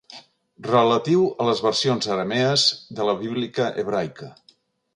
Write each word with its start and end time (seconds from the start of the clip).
Relatiu 0.67 1.25
a 1.43 1.47
les 1.49 1.61
versions 1.67 2.09
aramees 2.15 2.65
de 3.01 3.07
la 3.11 3.15
Bíblica 3.23 3.69
hebraica. 3.83 4.35